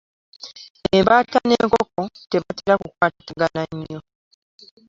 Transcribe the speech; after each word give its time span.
Emata 0.97 1.37
n'enkoko 1.47 2.01
tebatera 2.31 2.75
kukwatagana 2.81 3.61
nnyo 3.75 3.99